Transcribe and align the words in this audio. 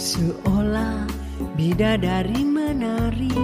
Seolah 0.00 1.04
bidadari 1.60 2.40
menari 2.40 3.36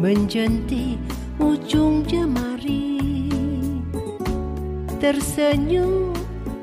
Menjentik 0.00 0.96
ujung 1.36 2.00
jemari. 2.08 3.28
Tersenyum 4.96 6.16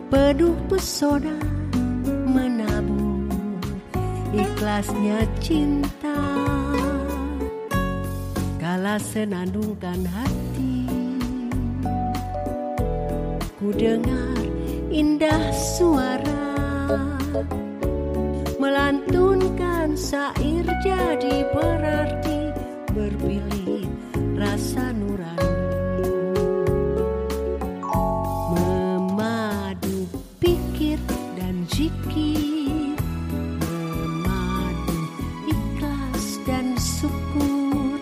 penuh 0.09 0.57
pesona 0.65 1.37
Menabur 2.25 3.29
ikhlasnya 4.33 5.29
cinta. 5.37 6.17
Kala 8.57 8.97
senandungkan 8.97 10.09
hati 10.09 10.89
Ku 13.61 13.69
dengar 13.77 14.41
indah 14.89 15.53
suara 15.53 16.43
Melantunkan 18.63 19.91
syair 19.99 20.63
jadi 20.79 21.43
berarti 21.51 22.55
Berpilih 22.95 23.83
rasa 24.39 24.95
nurani. 24.95 25.51
Memadu 28.55 30.07
pikir 30.39 30.95
dan 31.35 31.67
zikir 31.67 32.95
Memadu 33.59 35.11
ikhlas 35.43 36.39
dan 36.47 36.79
syukur 36.79 37.99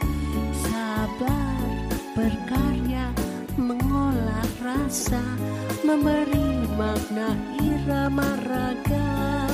Sabar 0.69 1.65
berkarya 2.13 3.09
mengolah 3.57 4.45
rasa 4.61 5.25
Memberi 5.81 6.69
makna 6.77 7.33
irama 7.57 8.37
raga 8.45 9.50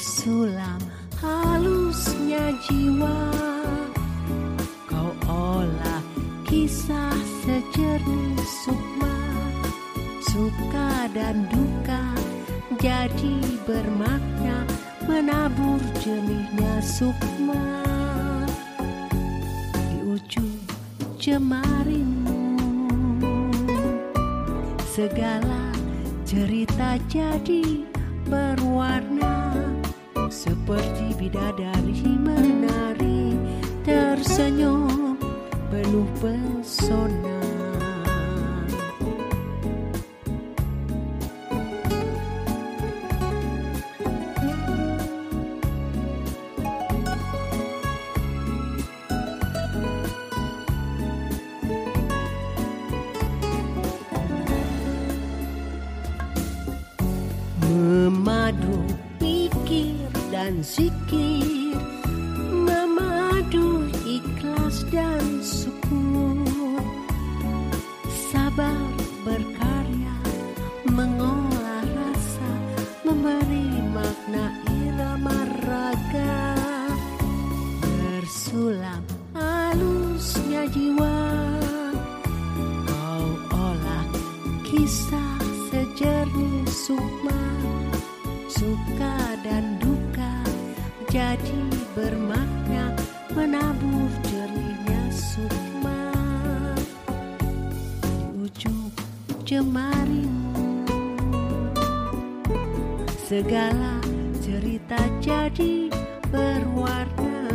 Bersulam 0.00 0.80
halusnya 1.20 2.56
jiwa. 2.64 3.20
Kau 4.88 5.12
olah 5.28 6.00
kisah 6.48 7.12
sejernih 7.44 8.40
sukma. 8.64 9.12
Suka 10.24 11.04
dan 11.12 11.44
duka 11.52 12.16
jadi 12.80 13.44
bermakna 13.68 14.64
Menabur 15.04 15.84
jenihnya 16.00 16.80
sukma. 16.80 17.84
Di 19.76 20.00
ujung 20.16 20.64
jemarimu 21.20 22.56
Segala 24.80 25.76
cerita 26.24 26.96
jadi 27.04 27.84
berwarna 28.24 29.49
Seperti 30.40 31.12
bidadari 31.20 32.16
menari 32.16 33.36
Tersenyum 33.84 35.20
penuh 35.68 36.08
pesona. 36.16 37.44
Memadu 57.60 58.88
dan 60.40 60.64
zikir 60.64 61.76
Memadu 62.48 63.84
ikhlas 64.08 64.88
dan 64.88 65.20
syukur. 65.44 66.80
Sabar 68.08 68.88
berkarya 69.20 70.16
Mengolah 70.88 71.84
rasa 71.84 72.52
Memberi 73.04 73.84
makna 73.92 74.56
irama 74.80 75.44
raga. 75.68 76.56
Bersulam 77.84 79.04
halusnya 79.36 80.64
jiwa 80.72 81.20
Kau 82.88 83.28
olah 83.52 84.08
kisah 84.64 85.36
sejernih 85.68 86.64
sukma. 86.64 87.40
Suka 88.48 89.19
jadi 91.30 91.62
bermakna 91.94 92.90
Menabur 93.30 94.10
jernihnya 94.26 95.02
sukma. 95.14 96.10
Di 98.02 98.26
ujung 98.34 98.90
jemarimu 99.46 100.82
Segala 103.14 104.02
cerita 104.42 104.98
jadi 105.22 105.86
berwarna. 106.34 107.46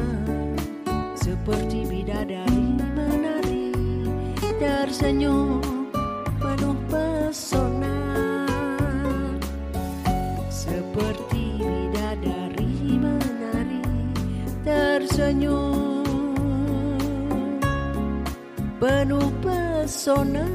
Seperti 1.19 1.84
bidadari 1.84 2.80
menari 2.80 3.75
Tersenyum 4.56 5.59
penuh 6.40 6.80
pesona 6.88 7.75
Tersenyum 15.06 16.02
penuh 18.82 19.30
pesona 19.38 20.50